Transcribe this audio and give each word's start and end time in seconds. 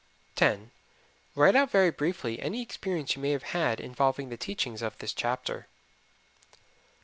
10. 0.35 0.71
Write 1.35 1.55
out 1.55 1.69
very 1.69 1.91
briefly 1.91 2.39
any 2.39 2.59
experience 2.59 3.15
you 3.15 3.21
may 3.21 3.29
have 3.29 3.43
had 3.53 3.79
involving 3.79 4.29
the 4.29 4.35
teachings 4.35 4.81
of 4.81 4.97
this 4.97 5.13
chapter. 5.13 5.67